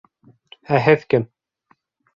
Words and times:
Ә 0.77 0.81
һеҙ 0.87 1.07
кем? 1.15 1.31